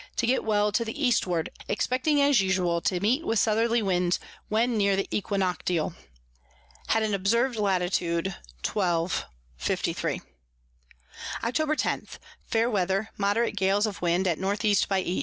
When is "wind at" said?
14.01-14.39